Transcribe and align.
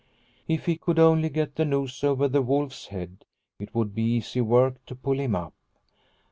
If 0.47 0.65
he 0.65 0.77
could 0.77 0.97
only 0.97 1.29
get 1.29 1.55
the 1.57 1.63
noose 1.63 2.03
over 2.03 2.27
the 2.27 2.41
wolf's 2.41 2.87
head, 2.87 3.23
it 3.59 3.75
would 3.75 3.93
be 3.93 4.01
easy 4.01 4.41
work 4.41 4.83
to 4.87 4.95
pull 4.95 5.19
him 5.19 5.35
up. 5.35 5.53